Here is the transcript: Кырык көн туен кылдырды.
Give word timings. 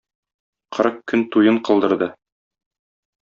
Кырык 0.77 0.97
көн 1.11 1.25
туен 1.35 1.61
кылдырды. 1.67 2.09